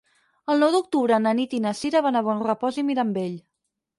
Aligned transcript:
El 0.53 0.61
nou 0.63 0.71
d'octubre 0.75 1.19
na 1.25 1.33
Nit 1.41 1.53
i 1.57 1.59
na 1.67 1.75
Cira 1.81 2.03
van 2.07 2.19
a 2.21 2.25
Bonrepòs 2.29 2.79
i 2.83 2.87
Mirambell. 2.89 3.37